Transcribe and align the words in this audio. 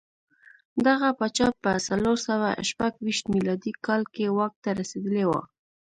دغه 0.85 1.07
پاچا 1.19 1.47
په 1.63 1.71
څلور 1.87 2.17
سوه 2.27 2.49
شپږ 2.69 2.93
ویشت 3.05 3.25
میلادي 3.33 3.71
کال 3.85 4.01
کې 4.13 4.25
واک 4.37 4.53
ته 4.63 4.69
رسېدلی 4.79 5.23
و 5.27 5.31